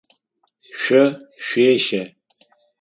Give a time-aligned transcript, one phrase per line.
[0.81, 1.03] Шъо
[1.45, 2.01] шъуещэ.